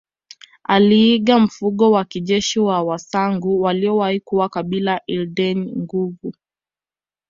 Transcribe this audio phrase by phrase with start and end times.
[0.63, 6.33] Aliiga mfumo wa kijeshi wa wasangu waliowahi kuwa kabila ldnye nguvu